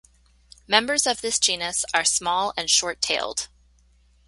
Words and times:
Members 0.67 1.05
of 1.05 1.21
this 1.21 1.37
genus 1.37 1.85
are 1.93 2.03
small 2.03 2.55
and 2.57 2.71
short-tailed. 2.71 3.49